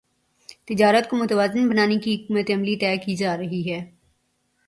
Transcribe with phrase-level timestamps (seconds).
[0.67, 3.79] تجارت کو متوازن بنانے کی حکمت عملی طے کی جارہی ہے